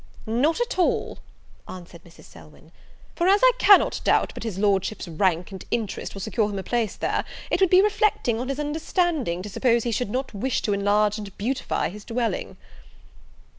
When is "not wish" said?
10.09-10.63